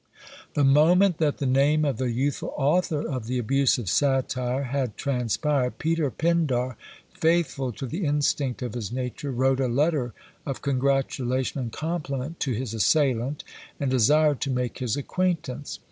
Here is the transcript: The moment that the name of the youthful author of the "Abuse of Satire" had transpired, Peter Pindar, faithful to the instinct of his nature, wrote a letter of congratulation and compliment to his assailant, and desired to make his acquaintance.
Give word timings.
The 0.55 0.63
moment 0.63 1.19
that 1.19 1.37
the 1.37 1.45
name 1.45 1.85
of 1.85 1.97
the 1.97 2.09
youthful 2.09 2.55
author 2.57 3.07
of 3.07 3.27
the 3.27 3.37
"Abuse 3.37 3.77
of 3.77 3.87
Satire" 3.87 4.63
had 4.63 4.97
transpired, 4.97 5.77
Peter 5.77 6.09
Pindar, 6.09 6.75
faithful 7.13 7.71
to 7.73 7.85
the 7.85 8.03
instinct 8.03 8.63
of 8.63 8.73
his 8.73 8.91
nature, 8.91 9.31
wrote 9.31 9.59
a 9.59 9.67
letter 9.67 10.15
of 10.43 10.63
congratulation 10.63 11.59
and 11.59 11.71
compliment 11.71 12.39
to 12.39 12.51
his 12.53 12.73
assailant, 12.73 13.43
and 13.79 13.91
desired 13.91 14.41
to 14.41 14.49
make 14.49 14.79
his 14.79 14.97
acquaintance. 14.97 15.77